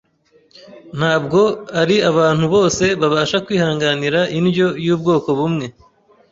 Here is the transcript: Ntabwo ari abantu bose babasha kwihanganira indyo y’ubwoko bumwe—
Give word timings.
Ntabwo 0.97 1.39
ari 1.81 1.95
abantu 2.11 2.45
bose 2.55 2.83
babasha 3.01 3.37
kwihanganira 3.45 4.19
indyo 4.39 4.67
y’ubwoko 4.85 5.29
bumwe— 5.39 5.65